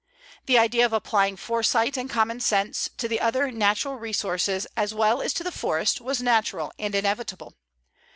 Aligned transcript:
The 0.47 0.57
idea 0.57 0.83
of 0.83 0.93
applying 0.93 1.37
foresight 1.37 1.95
and 1.95 2.09
common 2.09 2.39
sense 2.39 2.89
to 2.97 3.07
the 3.07 3.19
other 3.21 3.51
natural 3.51 3.99
resources 3.99 4.65
as 4.75 4.95
well 4.95 5.21
as 5.21 5.31
to 5.33 5.43
the 5.43 5.51
forest 5.51 6.01
was 6.01 6.23
natural 6.23 6.71
and 6.79 6.95
inevitable. 6.95 7.53